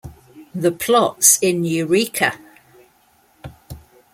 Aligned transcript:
The 0.55 0.71
plots 0.71 1.37
in 1.43 1.63
Eureka! 1.63 2.33